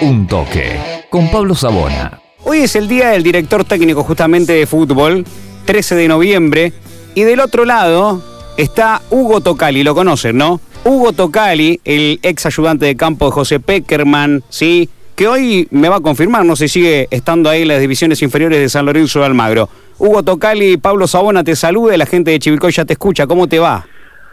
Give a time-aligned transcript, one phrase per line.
[0.00, 0.78] Un toque
[1.10, 2.20] con Pablo Sabona.
[2.44, 5.24] Hoy es el día del director técnico justamente de fútbol,
[5.64, 6.72] 13 de noviembre,
[7.16, 8.22] y del otro lado
[8.56, 10.60] está Hugo Tocali, lo conocen, ¿no?
[10.84, 14.88] Hugo Tocali, el ex ayudante de campo de José Peckerman, ¿sí?
[15.16, 18.22] Que hoy me va a confirmar, no sé si sigue estando ahí en las divisiones
[18.22, 19.68] inferiores de San Lorenzo de Almagro.
[19.98, 23.58] Hugo Tocali, Pablo Sabona te saluda, la gente de Chivilcoy ya te escucha, ¿cómo te
[23.58, 23.84] va?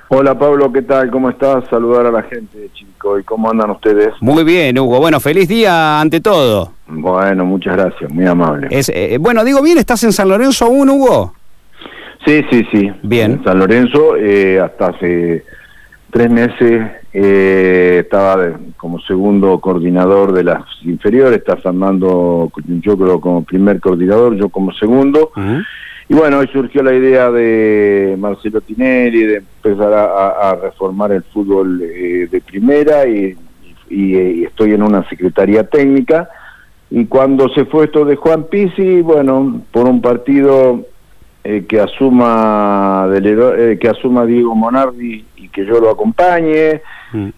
[0.07, 1.09] Hola Pablo, ¿qué tal?
[1.09, 1.67] ¿Cómo estás?
[1.67, 4.09] Saludar a la gente de Chivilcoy, ¿cómo andan ustedes?
[4.21, 4.99] Muy bien, Hugo.
[4.99, 6.73] Bueno, feliz día ante todo.
[6.87, 8.67] Bueno, muchas gracias, muy amable.
[8.69, 11.33] Es, eh, bueno, digo bien, ¿estás en San Lorenzo aún, Hugo?
[12.23, 12.91] Sí, sí, sí.
[13.01, 13.31] Bien.
[13.31, 15.43] En San Lorenzo, eh, hasta hace
[16.11, 23.43] tres meses eh, estaba como segundo coordinador de las inferiores, está Fernando, yo creo como
[23.43, 25.31] primer coordinador, yo como segundo.
[26.07, 31.81] Y bueno, hoy surgió la idea de Marcelo Tinelli de empezar a, reformar el fútbol
[31.81, 33.35] eh, de primera y,
[33.89, 36.29] y- estoy en una secretaría técnica.
[36.91, 40.81] Y cuando se fue esto de Juan Pizzi, bueno, por un partido
[41.43, 46.81] eh, que asuma Delero- eh, que asuma Diego Monardi y que yo lo acompañe,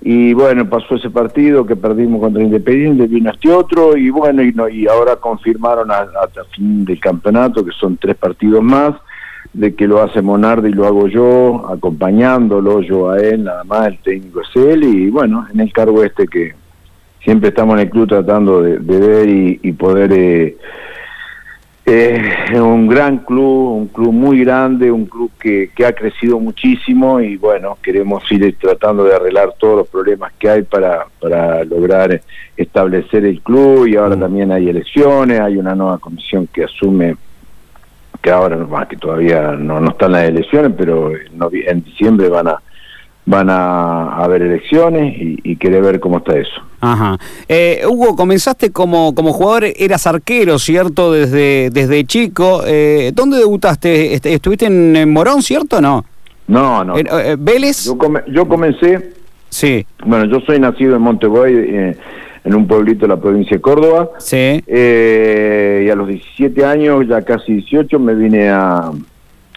[0.01, 4.51] Y bueno, pasó ese partido que perdimos contra Independiente, vino este otro, y bueno, y,
[4.53, 8.93] no- y ahora confirmaron hasta fin del campeonato, que son tres partidos más,
[9.53, 13.87] de que lo hace Monardi y lo hago yo, acompañándolo yo a él, nada más,
[13.87, 16.53] el técnico es él, y bueno, en el cargo este que
[17.23, 20.11] siempre estamos en el club tratando de, de ver y, y poder...
[20.13, 20.57] Eh,
[22.53, 27.19] eh, un gran club, un club muy grande, un club que, que ha crecido muchísimo
[27.19, 32.21] y bueno, queremos ir tratando de arreglar todos los problemas que hay para, para lograr
[32.55, 34.19] establecer el club y ahora Mm.
[34.19, 37.15] también hay elecciones, hay una nueva comisión que asume,
[38.21, 42.29] que ahora no más que todavía no, no están las elecciones, pero en, en diciembre
[42.29, 42.61] van a
[43.27, 46.59] van a haber elecciones y, y querer ver cómo está eso.
[46.79, 47.17] Ajá.
[47.47, 51.11] Eh, Hugo, comenzaste como, como jugador, eras arquero, ¿cierto?
[51.11, 52.61] Desde, desde chico.
[52.65, 54.13] Eh, ¿Dónde debutaste?
[54.13, 56.05] Est- ¿Estuviste en, en Morón, cierto o no?
[56.47, 56.97] No, no.
[56.97, 57.85] Eh, ¿Vélez?
[57.85, 59.11] Yo, come- yo comencé
[59.49, 61.97] Sí, Bueno, yo soy nacido en Montevideo, eh,
[62.45, 64.61] en un pueblito de la provincia de Córdoba, sí.
[64.67, 68.91] eh, y a los 17 años, ya casi 18, me vine a,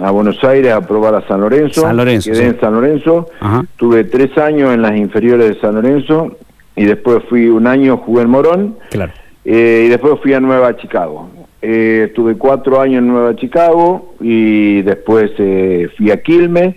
[0.01, 1.83] a Buenos Aires a probar a San Lorenzo.
[1.83, 2.49] San Lorenzo, Quedé sí.
[2.49, 3.65] en San Lorenzo, Ajá.
[3.77, 6.37] tuve tres años en las inferiores de San Lorenzo,
[6.77, 9.13] y después fui un año, jugué en Morón, Claro.
[9.45, 11.29] eh, y después fui a Nueva Chicago.
[11.63, 16.77] Eh, estuve cuatro años en Nueva Chicago y después eh, fui a Quilmes.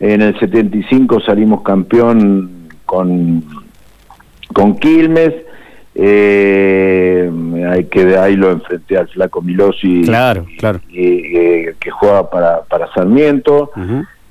[0.00, 3.42] En el 75 salimos campeón con,
[4.52, 5.32] con Quilmes.
[6.00, 7.30] Eh,
[7.70, 10.80] hay que ahí lo enfrenté al flaco Milosi Claro, claro.
[10.90, 11.00] y-
[11.38, 13.70] y- que juega para, para Sarmiento.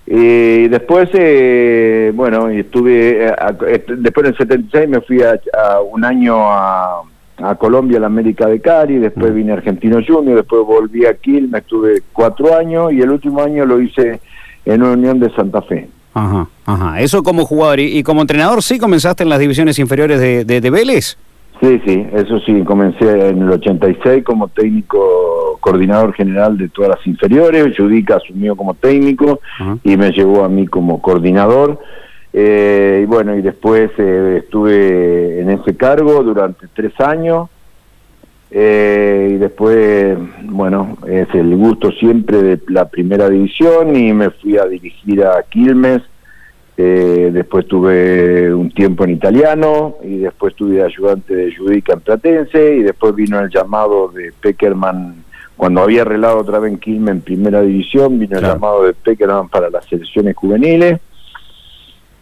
[0.10, 5.22] Eh, y después, eh, bueno, y estuve, eh, a- después en el 76 me fui
[5.22, 7.02] a, a un año a,
[7.40, 9.36] a Colombia, a la América de Cali, después Mm.
[9.36, 13.66] vine a Argentino Junior, después volví a Quilmes, estuve cuatro años y el último año
[13.66, 14.22] lo hice
[14.66, 15.90] en Unión de Santa Fe.
[16.14, 17.00] Ajá, ajá.
[17.02, 17.80] Eso como jugador.
[17.80, 21.16] ¿Y, y como entrenador sí comenzaste en las divisiones inferiores de, de, de Vélez?
[21.62, 27.08] Sí, sí, eso sí, comencé en el 86 como técnico coordinador general de todas las
[27.08, 29.40] inferiores, Judica asumió como técnico
[29.84, 31.80] y me llevó a mí como coordinador.
[32.32, 37.50] Eh, y bueno, y después eh, estuve en ese cargo durante tres años.
[38.52, 44.58] Eh, y después, bueno, es el gusto siempre de la primera división y me fui
[44.58, 46.04] a dirigir a Quilmes.
[46.80, 52.76] Eh, después tuve un tiempo en italiano y después tuve ayudante de Judica en Platense
[52.76, 55.24] y después vino el llamado de Peckerman
[55.56, 58.46] cuando había arreglado otra vez en Quilmes en primera división, vino Claro.
[58.46, 61.00] el llamado de Peckerman para las selecciones juveniles.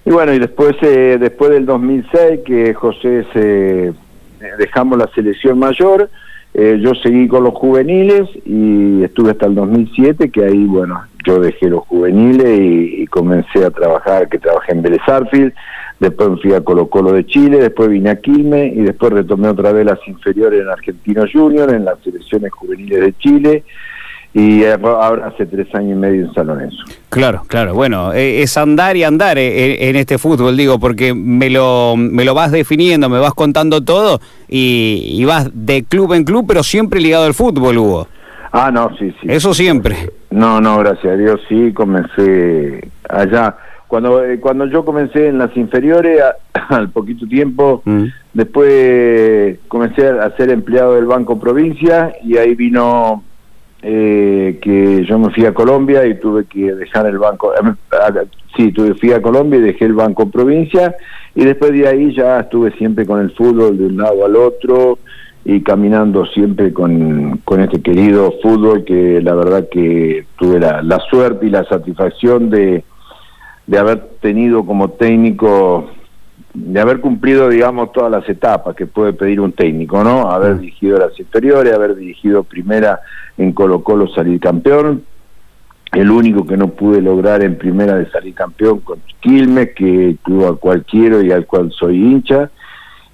[0.06, 3.94] Y bueno, y después eh, después del 2006 que José se
[4.58, 6.10] dejamos la selección mayor,
[6.58, 11.42] eh, yo seguí con los juveniles y estuve hasta el 2007 que ahí bueno, yo
[11.42, 15.54] dejé los juveniles y, comencé a trabajar, que trabajé en Vélez Arfield,
[16.00, 19.74] después fui a Colo Colo de Chile, después vine a Quilmes y después retomé otra
[19.74, 23.64] vez las inferiores en Argentino Junior, en las selecciones juveniles de Chile
[24.38, 26.78] y eh, ahora hace tres años y medio en San Lorenzo.
[27.10, 27.74] Claro, claro.
[27.74, 32.26] Bueno, eh, es andar y andar eh, en, este fútbol, digo, porque me lo, me
[32.26, 36.64] lo vas definiendo, me vas contando todo y, y vas de club en club, pero
[36.64, 38.08] siempre ligado al fútbol, Hugo.
[38.52, 39.28] Ah, no, sí, sí.
[39.30, 39.96] Eso siempre.
[40.32, 43.56] No, no, gracias a Dios sí, comencé allá.
[43.88, 46.36] Cuando cuando yo comencé en las inferiores, a-
[46.76, 48.06] al poquito tiempo, Mm.
[48.34, 53.24] después comencé a ser empleado del Banco Provincia y ahí vino
[53.88, 57.54] eh, que yo me fui a Colombia y tuve que dejar el banco.
[57.54, 58.26] eh,
[58.58, 60.96] Sí, tuve, fui a Colombia y dejé el Banco Provincia
[61.36, 64.98] y después de ahí ya estuve siempre con el fútbol de un lado al otro
[65.44, 71.00] y caminando siempre con, con este querido fútbol que la verdad que tuve la, la
[71.12, 72.84] suerte y la satisfacción de,
[73.68, 75.92] de haber tenido como técnico
[76.56, 80.32] de haber cumplido, digamos, todas las etapas que puede pedir un técnico, ¿no?
[80.32, 80.60] Haber mm.
[80.60, 83.02] dirigido las inferiores, haber dirigido primera
[83.38, 85.04] en Colo Colo salir campeón,
[85.92, 90.46] el único que no pude lograr en primera de salir campeón con Quilmes, que club
[90.46, 92.50] al cual quiero y al cual soy hincha,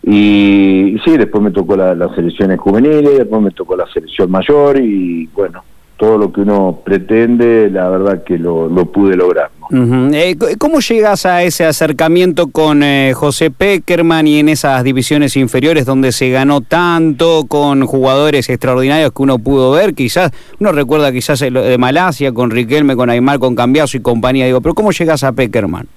[0.04, 4.80] y, sí, después me tocó la, las selecciones juveniles, después me tocó la selección mayor
[4.80, 5.64] y bueno,
[6.02, 9.52] todo lo que uno pretende, la verdad que lo, lo pude lograr.
[9.72, 15.86] Eh, ¿Cómo llegas a ese acercamiento con eh, José Peckerman y en esas divisiones inferiores
[15.86, 19.94] donde se ganó tanto con jugadores extraordinarios que uno pudo ver?
[19.94, 24.60] Quizás, uno recuerda quizás de Malasia, con Riquelme, con Aymar, con Cambiazo y compañía, digo,
[24.60, 25.88] pero ¿cómo llegas a Peckerman?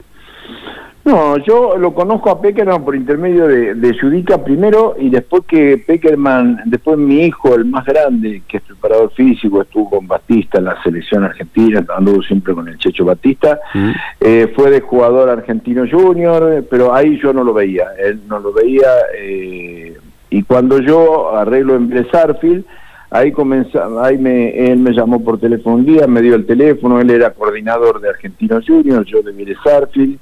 [1.05, 5.77] No, yo lo conozco a Peckerman por intermedio de, de Judica primero y después que
[5.77, 10.65] Peckerman, después mi hijo, el más grande, que es preparador físico, estuvo con Batista en
[10.65, 13.91] la selección argentina, anduvo siempre con el Checho Batista, mm.
[14.21, 18.55] eh, fue de jugador argentino junior, pero ahí yo no lo veía, él no lo
[18.55, 19.99] veía eh,
[20.31, 22.65] y cuando yo arreglo en Blesarfield,
[23.11, 26.99] ahí comenzó, ahí me, él me llamó por teléfono un día, me dio el teléfono,
[26.99, 30.19] él era coordinador de Argentino Junior, yo de Blesarfield,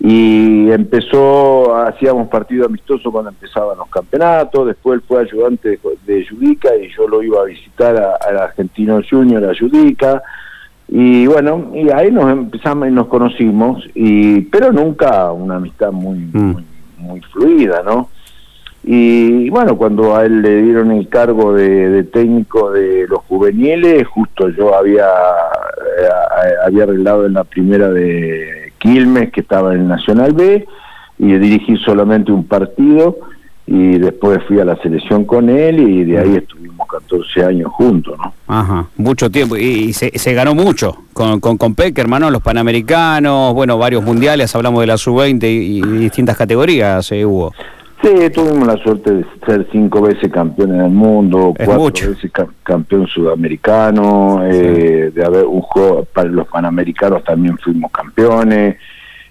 [0.00, 6.26] y empezó, hacíamos partido amistoso cuando empezaban los campeonatos, después él fue ayudante de, de
[6.26, 10.22] Judica y yo lo iba a visitar al Argentino Junior a Judica
[10.88, 16.18] y bueno, y ahí nos empezamos y nos conocimos, y pero nunca una amistad muy,
[16.18, 16.52] mm.
[16.52, 16.64] muy,
[16.96, 18.08] muy fluida, ¿no?
[18.84, 24.48] Y bueno, cuando a él le dieron el cargo de, técnico de los juveniles, justo
[24.48, 30.66] yo había, eh, había arreglado en la primera de Quilmes, que estaba en Nacional B,
[31.18, 33.18] y dirigí solamente un partido,
[33.66, 38.16] y después fui a la selección con él, y de ahí estuvimos 14 años juntos,
[38.18, 38.32] ¿no?
[38.46, 43.76] Ajá, mucho tiempo, y, se, ganó mucho con, con, con Peck, hermano, los Panamericanos, bueno,
[43.76, 47.52] varios mundiales, hablamos de la Sub-20 y, distintas categorías, eh, Hugo.
[48.00, 52.30] Sí, tuvimos la suerte de ser cinco veces campeón del mundo, cuatro veces
[52.62, 58.76] campeón sudamericano, eh, de haber un juego para los panamericanos también fuimos campeones.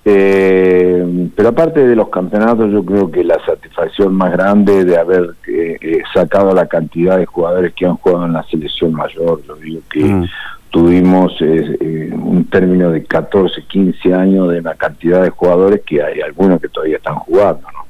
[0.04, 5.36] Eh, pero aparte de los campeonatos, yo creo que la satisfacción más grande de haber
[5.48, 9.82] eh, sacado la cantidad de jugadores que han jugado en la selección mayor, yo digo
[9.90, 10.26] que mm.
[10.72, 16.60] tuvimos un término de 14, 15 años de la cantidad de jugadores que hay algunos
[16.62, 17.87] que todavía están jugando, ¿no?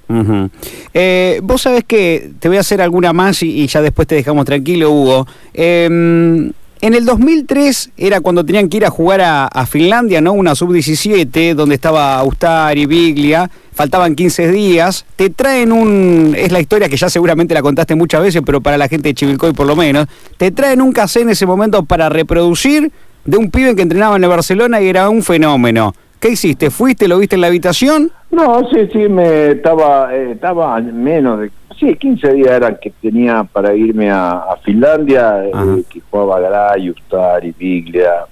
[0.93, 4.45] Eh, vos sabés que te voy a hacer alguna más y, ya después te dejamos
[4.45, 5.27] tranquilo, Hugo.
[5.53, 10.33] Em, en el 2003 era cuando tenían que ir a jugar a, Finlandia, ¿no?
[10.33, 15.05] Una sub-17, donde estaba Ustari, Biglia, faltaban 15 días.
[15.15, 16.35] Te traen un.
[16.37, 19.15] Es la historia que ya seguramente la contaste muchas veces, pero para la gente de
[19.15, 20.07] Chivilcoy por lo menos.
[20.37, 22.91] Te traen un casé en ese momento para reproducir
[23.25, 25.93] de un pibe que entrenaba en el Barcelona y era un fenómeno.
[26.19, 26.69] ¿Qué hiciste?
[26.71, 28.11] ¿Fuiste, lo viste en la habitación?
[28.31, 33.43] No, sí, sí, me estaba, eh, estaba menos de, sí, 15 días eran que tenía
[33.43, 38.25] para irme a, Finlandia, eh, que jugaba Garay, Ustari, Biglia.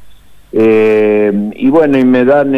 [0.51, 2.51] Eh, y bueno, y me dan,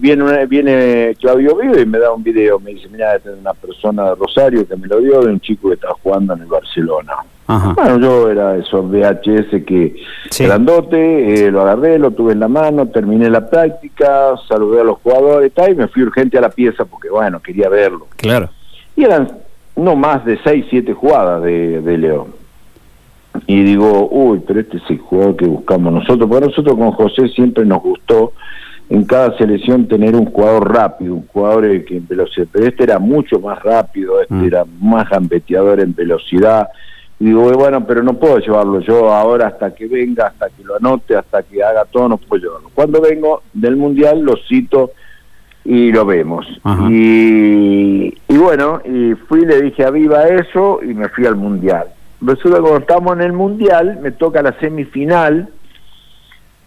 [0.00, 3.54] viene, viene Claudio Vivo y me da un video, me dice, mira, este es una
[3.54, 6.46] persona de Rosario que me lo dio, de un chico que estaba jugando en el
[6.46, 7.14] Barcelona.
[7.48, 9.96] Bueno, yo era esos VHS que
[10.38, 14.98] grandote, eh, lo agarré, lo tuve en la mano, terminé la práctica, saludé a los
[14.98, 18.06] jugadores y me fui urgente a la pieza porque, bueno, quería verlo.
[18.16, 18.50] Claro.
[18.94, 19.28] Y eran
[19.76, 22.34] no más de 6, 7 jugadas de, de León.
[23.46, 27.28] Y digo, uy, pero este es el jugador que buscamos nosotros, porque nosotros con José
[27.28, 28.32] siempre nos gustó
[28.90, 32.98] en cada selección tener un jugador rápido, un jugador que en velocidad, pero este era
[32.98, 34.44] mucho más rápido, este mm.
[34.44, 36.68] era más gambeteador en velocidad,
[37.20, 40.76] y digo, bueno, pero no puedo llevarlo yo ahora hasta que venga, hasta que lo
[40.76, 42.70] anote, hasta que haga todo, no puedo llevarlo.
[42.74, 44.92] Cuando vengo del Mundial lo cito
[45.64, 46.46] y lo vemos.
[46.88, 51.88] Y, y, bueno, y fui, le dije a Viva eso y me fui al Mundial.
[52.20, 55.48] Resulta que cuando estamos en el Mundial, me toca la semifinal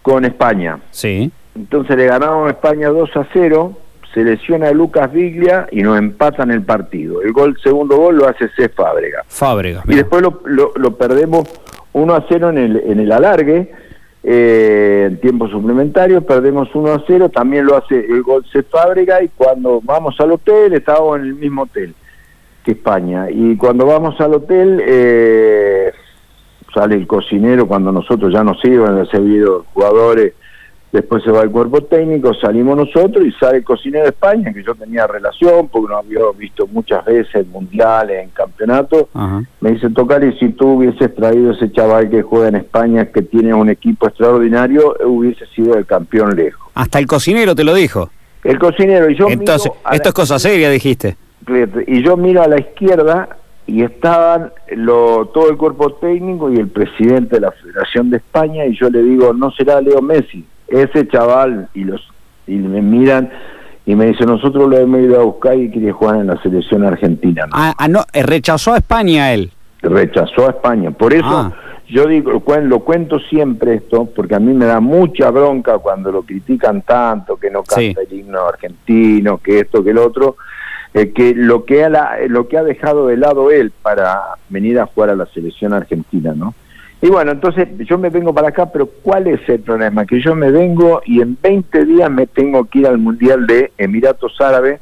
[0.02, 0.78] con España.
[0.90, 1.32] Sí.
[1.54, 3.76] Entonces le ganamos a España 2 a 0
[4.12, 7.22] se lesiona a Lucas Viglia y nos empatan el partido.
[7.22, 8.68] El gol, segundo gol lo hace C.
[8.68, 9.24] Fábrega.
[9.26, 9.82] Fábrega.
[9.88, 11.48] Y después lo, lo, perdemos
[11.92, 13.72] 1 a 0 en el, en el alargue,
[14.22, 18.62] eh, en tiempo suplementario, perdemos 1 a 0, también lo hace el gol C.
[18.62, 21.94] Fábrega y cuando vamos al hotel, estábamos en el mismo hotel
[22.64, 23.30] que España.
[23.30, 25.92] Y cuando vamos al hotel, eh,
[26.72, 30.34] sale el cocinero cuando nosotros ya nos iban, servido jugadores
[30.92, 34.62] después se va el cuerpo técnico, salimos nosotros y sale el cocinero de España, que
[34.62, 39.06] yo tenía relación, porque no había visto muchas veces mundiales, en campeonatos.
[39.60, 43.54] Me dice, Tocali, si tú hubieses traído ese chaval que juega en España, que tiene
[43.54, 46.70] un equipo extraordinario, hubiese sido el campeón lejos.
[46.74, 48.10] Hasta el cocinero te lo dijo.
[48.44, 49.28] El cocinero y yo...
[49.28, 51.16] Entonces, esto es cosa seria, dijiste.
[51.86, 56.68] Y yo miro a la izquierda y estaban lo, todo el cuerpo técnico y el
[56.68, 61.06] presidente de la Federación de España y yo le digo, no será Leo Messi, ese
[61.06, 62.00] chaval y los
[62.46, 63.30] y me miran
[63.84, 66.84] y me dice, nosotros lo hemos ido a buscar y quiere jugar en la selección
[66.84, 67.46] argentina.
[67.52, 69.50] Ah, ah, no, eh, rechazó a España él.
[69.80, 70.92] Rechazó a España.
[70.92, 71.52] Por eso ah.
[71.88, 76.22] yo digo, lo cuento siempre esto, porque a mí me da mucha bronca cuando lo
[76.22, 80.36] critican tanto, que no canta el himno argentino, que esto, que el otro,
[80.94, 84.86] eh, que lo que, ha lo que ha dejado de lado él para venir a
[84.86, 86.54] jugar a la selección argentina, ¿no?
[87.02, 90.06] Y bueno, entonces yo me vengo para acá, pero ¿cuál es el problema?
[90.06, 93.72] Que yo me vengo y en 20 días me tengo que ir al Mundial de
[93.76, 94.80] Emiratos Árabes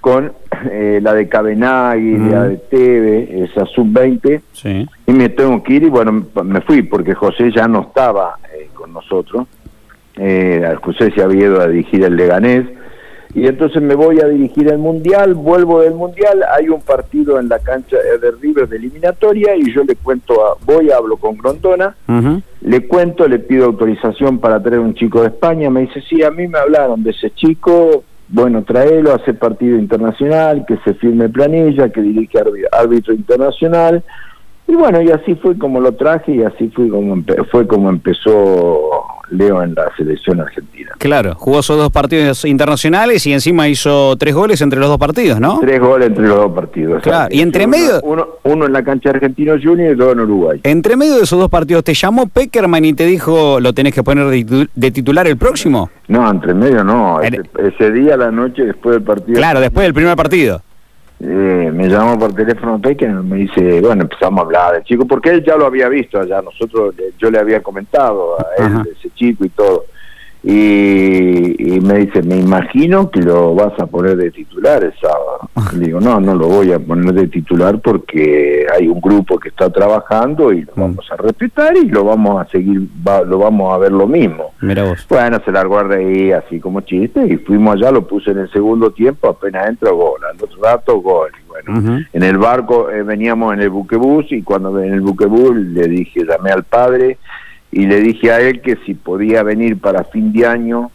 [0.00, 0.32] con
[0.70, 4.40] eh, la de Cabenagui, la de Teve, esa sub-20,
[5.06, 8.70] y me tengo que ir y bueno, me fui porque José ya no estaba eh,
[8.72, 9.46] con nosotros,
[10.16, 12.66] eh, José se había ido a dirigir el Leganés,
[13.34, 17.48] y entonces me voy a dirigir el mundial, vuelvo del mundial, hay un partido en
[17.48, 21.94] la cancha de River de eliminatoria y yo le cuento, a, voy, hablo con Grondona,
[22.60, 26.30] le cuento, le pido autorización para traer un chico de España, me dice, sí, a
[26.30, 31.88] mí me hablaron de ese chico, bueno, tráelo, hace partido internacional, que se firme planilla,
[31.88, 32.38] que dirige
[32.72, 34.02] árbitro internacional,
[34.70, 39.04] y bueno, y así fue como lo traje y así fue como, fue como empezó
[39.30, 40.79] Leo en la selección argentina.
[41.00, 45.40] Claro, jugó esos dos partidos internacionales y encima hizo tres goles entre los dos partidos,
[45.40, 45.58] ¿no?
[45.58, 47.02] Tres goles entre los dos partidos.
[47.02, 48.02] Claro, y entre medio...
[48.02, 50.60] Uno, uno, en la cancha argentino junior y dos en Uruguay.
[50.62, 54.02] Entre medio de esos dos partidos, ¿te llamó Peckerman y te dijo lo tenés que
[54.02, 55.88] poner de, titular el próximo?
[56.08, 59.38] No, entre medio no, ese, día, la noche después del partido.
[59.38, 60.60] Claro, después del primer partido.
[61.18, 65.30] Eh, me llamó por teléfono Peckerman me dice, bueno, empezamos a hablar del chico, porque
[65.30, 69.46] él ya lo había visto allá, nosotros, yo le había comentado a él, ese chico
[69.46, 69.84] y todo.
[70.42, 75.50] Y, me dice, me imagino que lo vas a poner de titular el sábado.
[75.76, 79.50] Le digo, no, no lo voy a poner de titular porque hay un grupo que
[79.50, 80.80] está trabajando y lo mm.
[80.80, 82.82] vamos a respetar y lo vamos a seguir,
[83.26, 84.52] lo vamos a ver lo mismo.
[84.60, 85.06] Mira vos.
[85.08, 88.50] Bueno, se largó de ahí así como chiste y fuimos allá, lo puse en el
[88.50, 91.30] segundo tiempo, apenas entra gol, al otro rato gol.
[91.48, 95.86] bueno, en el barco eh, veníamos en el buquebús y cuando en el buquebús le
[95.88, 97.18] dije, llamé al padre
[97.72, 100.90] y le dije a él que si podía venir para fin de año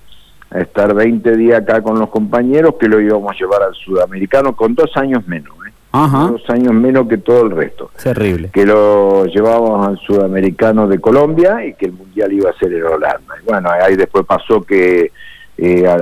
[0.51, 4.55] a estar 20 días acá con los compañeros, que lo íbamos a llevar al sudamericano
[4.55, 5.71] con dos años menos, ¿eh?
[5.93, 7.89] dos años menos que todo el resto.
[8.01, 8.49] Terrible.
[8.53, 12.83] Que lo llevábamos al sudamericano de Colombia y que el mundial iba a ser en
[12.83, 13.35] Holanda.
[13.41, 15.11] Y bueno, ahí después pasó que
[15.57, 15.97] eh,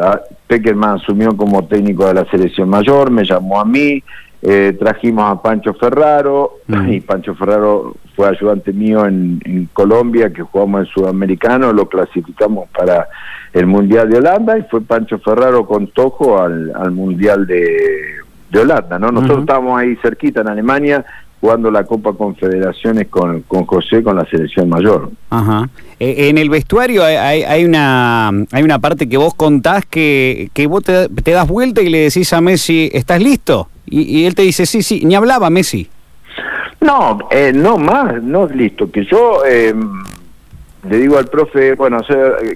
[0.48, 4.04] Peckerman asumió como técnico de la selección mayor, me llamó a mí,
[4.46, 6.92] eh, trajimos a Pancho Ferraro mm.
[6.92, 13.08] y Pancho Ferraro fue ayudante mío en, Colombia, que jugamos en Sudamericano, lo clasificamos para
[13.54, 19.00] el Mundial de Holanda y fue Pancho Ferraro con Tojo al, Mundial de, Holanda.
[19.00, 19.12] ¿no?
[19.12, 21.06] Nosotros estábamos ahí cerquita en Alemania
[21.40, 25.10] jugando la Copa Confederaciones con, con José, con la selección mayor.
[25.30, 25.70] Ajá.
[26.00, 30.68] Eh, en el vestuario hay, hay, una hay una parte que vos contás que, que
[30.68, 33.70] vos te, te das vuelta y le decís a Messi, ¿estás listo?
[33.96, 35.88] Y, él te dice, sí, sí, ni hablaba Messi.
[36.82, 38.92] No, eh, no más, no listo.
[38.92, 39.74] Que yo eh,
[40.90, 42.00] le digo al profe, bueno,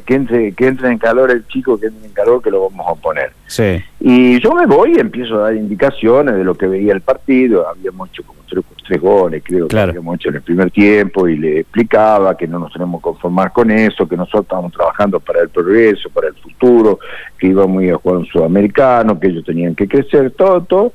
[0.06, 2.88] que, entre, que entre en calor el chico, que entre en calor, que lo vamos
[2.90, 3.32] a poner.
[3.46, 3.84] Sí.
[4.00, 7.68] Y yo me voy y empiezo a dar indicaciones de lo que veía el partido.
[7.70, 11.38] Habíamos hecho como tres, tres goles, creo que habíamos hecho en el primer tiempo, y
[11.38, 15.42] le explicaba que no nos tenemos que conformar con eso, que nosotros estábamos trabajando para
[15.42, 17.00] el progreso, para el futuro,
[17.38, 20.94] que íbamos a jugar un sudamericano, que ellos tenían que crecer, todo, todo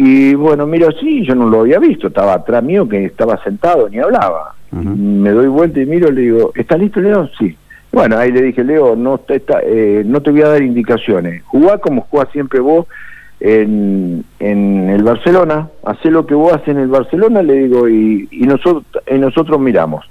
[0.00, 3.88] y bueno, miro así, yo no lo había visto, estaba atrás mío que estaba sentado,
[3.88, 4.54] ni hablaba.
[4.70, 7.28] Me doy vuelta y miro y le digo, ¿está listo Leo?
[7.36, 7.56] Sí.
[7.90, 11.42] Bueno, ahí le dije, Leo, no te, está, eh, no te voy a dar indicaciones.
[11.46, 12.86] Jugá como jugás siempre vos
[13.40, 18.28] en, en el Barcelona, hacé lo que vos haces en el Barcelona, le digo, y,
[18.30, 20.08] y nosotros, y nosotros miramos.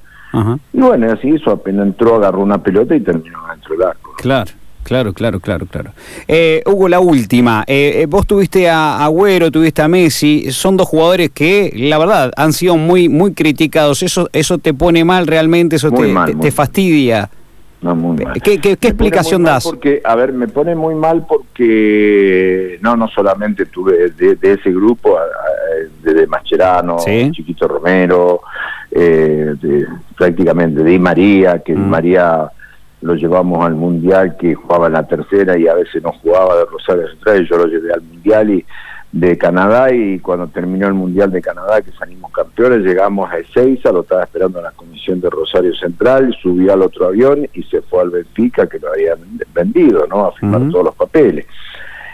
[0.74, 4.12] Y bueno, así eso, apenas entró, agarró una pelota y terminó dentro del arco.
[4.18, 4.52] Claro.
[4.88, 5.92] Claro, claro, claro, claro.
[6.30, 7.66] Eh, Hugo, la última.
[7.68, 10.50] Eh, eh, vos tuviste a Agüero, tuviste a Messi.
[10.52, 14.02] Son dos jugadores que, la verdad, han sido muy, muy criticados.
[14.02, 15.76] ¿Eso, eso te pone mal realmente?
[15.76, 17.30] ¿Eso te, fastidia?
[17.82, 18.42] No, muy mal.
[18.42, 19.66] ¿Qué, qué, explicación das?
[19.66, 25.20] Porque, a ver, me pone muy mal porque no, no solamente tuve de, ese grupo,
[26.02, 26.96] de, de Mascherano,
[27.34, 28.40] Chiquito Romero,
[30.16, 31.90] prácticamente de Di María, que Di mm.
[31.90, 32.52] María
[33.02, 36.66] lo llevamos al Mundial que jugaba en la tercera y a veces no jugaba de
[36.66, 38.66] Rosario Central yo lo llevé al Mundial y
[39.12, 43.92] de Canadá y cuando terminó el Mundial de Canadá que salimos campeones llegamos a Ezeiza,
[43.92, 47.82] lo estaba esperando en la comisión de Rosario Central, subió al otro avión y se
[47.82, 49.18] fue al Benfica que lo habían
[49.54, 50.26] vendido, ¿no?
[50.26, 51.46] A firmar todos los papeles.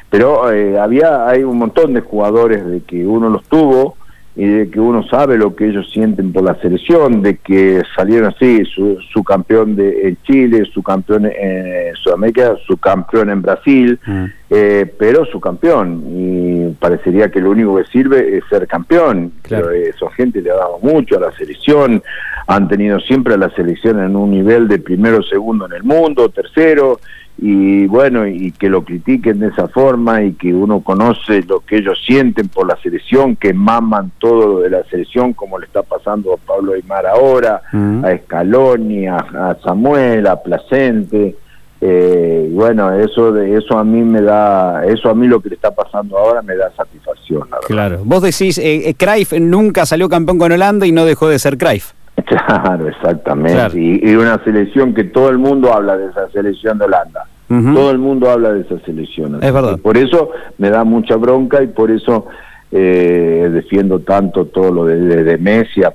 [0.10, 3.98] Pero eh, había hay un montón de jugadores de que uno los tuvo
[4.36, 8.34] y de que uno sabe lo que ellos sienten por la selección, de que salieron
[8.34, 14.26] así, su, campeón de en Chile, su campeón en Sudamérica, su campeón en Brasil, mm.
[14.50, 16.04] eh, pero su campeón.
[16.08, 19.34] Y parecería que lo único que sirve es ser campeón.
[19.44, 19.68] Claro.
[19.68, 22.02] Pero esa gente le ha dado mucho a la selección,
[22.48, 26.30] han tenido siempre a la selección en un nivel de primero, segundo en el mundo,
[26.30, 27.00] tercero
[27.38, 31.78] y bueno, y que lo critiquen de esa forma y que uno conoce lo que
[31.78, 35.82] ellos sienten por la selección, que maman todo lo de la selección, como le está
[35.82, 41.36] pasando a Pablo Aymar ahora, a Scaloni, a, Samuel, a Placente.
[41.82, 45.56] Eh, bueno, eso de eso a mí me da, eso a mí lo que le
[45.56, 47.46] está pasando ahora me da satisfacción.
[47.68, 51.58] claro, vos decís, eh, eh nunca salió campeón con Holanda y no dejó de ser
[51.58, 51.92] Cruyff.
[52.26, 53.80] Claro, exactamente.
[53.80, 57.26] Y, una selección que todo el mundo habla de esa selección de Holanda.
[57.48, 59.36] Todo el mundo habla de esa selección.
[59.44, 59.78] Es verdad.
[59.78, 62.28] Por eso me da mucha bronca y por eso
[62.72, 65.94] eh, defiendo tanto todo lo de, Messi a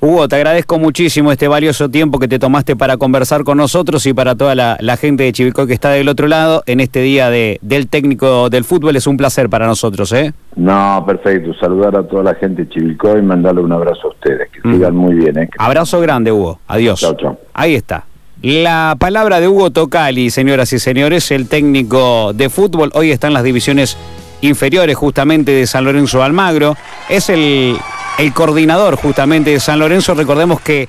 [0.00, 4.14] Hugo, te agradezco muchísimo este valioso tiempo que te tomaste para conversar con nosotros y
[4.14, 7.58] para toda la, gente de Chivilcoy que está del otro lado en este día de,
[7.62, 8.96] del técnico del fútbol.
[8.96, 10.32] Es un placer para nosotros, ¿eh?
[10.54, 11.52] No, perfecto.
[11.54, 14.48] Saludar a toda la gente de Chivilcoy y mandarle un abrazo a ustedes.
[14.50, 15.48] Que sigan muy bien, ¿eh?
[15.58, 16.60] Abrazo grande, Hugo.
[16.68, 17.00] Adiós.
[17.00, 17.38] Chao, chao.
[17.52, 18.04] Ahí está.
[18.42, 22.90] La palabra de Hugo Tocali, señoras y señores, el técnico de fútbol.
[22.94, 23.96] Hoy está en las divisiones
[24.42, 26.76] inferiores justamente de San Lorenzo Almagro.
[27.08, 27.76] Es el
[28.18, 30.14] el coordinador justamente de San Lorenzo.
[30.14, 30.84] Recordemos que